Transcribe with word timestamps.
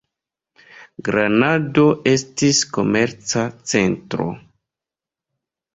Granado 1.09 1.85
estis 2.13 2.63
komerca 2.79 3.47
centro. 3.75 4.31